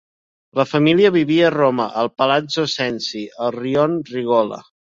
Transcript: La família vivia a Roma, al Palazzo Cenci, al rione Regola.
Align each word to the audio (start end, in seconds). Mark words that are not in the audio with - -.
La 0.59 0.63
família 0.69 1.11
vivia 1.15 1.43
a 1.49 1.51
Roma, 1.57 1.87
al 2.03 2.11
Palazzo 2.23 2.67
Cenci, 2.79 3.23
al 3.47 3.55
rione 3.61 4.05
Regola. 4.17 4.63